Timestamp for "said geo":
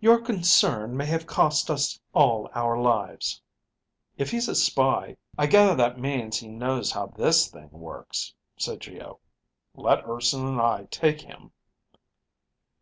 8.56-9.20